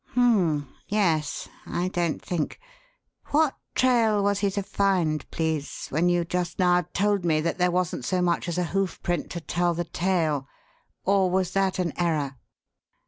[0.13, 0.67] "H'm!
[0.87, 1.47] Yes!
[1.67, 2.59] I don't think!
[3.27, 7.69] What 'trail' was he to find, please, when you just now told me that there
[7.69, 10.47] wasn't so much as a hoofprint to tell the tale?
[11.05, 12.39] Or was that an error?"